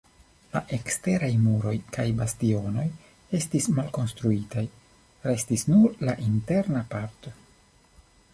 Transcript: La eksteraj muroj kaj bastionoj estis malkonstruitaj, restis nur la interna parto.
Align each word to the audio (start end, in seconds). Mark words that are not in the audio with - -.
La 0.53 0.59
eksteraj 0.75 1.29
muroj 1.41 1.73
kaj 1.97 2.05
bastionoj 2.21 2.85
estis 3.41 3.69
malkonstruitaj, 3.81 4.65
restis 5.29 5.69
nur 5.75 6.03
la 6.11 6.17
interna 6.31 6.83
parto. 6.97 7.37